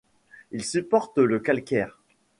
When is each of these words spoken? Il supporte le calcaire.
Il 0.49 0.63
supporte 0.65 1.19
le 1.19 1.37
calcaire. 1.39 2.01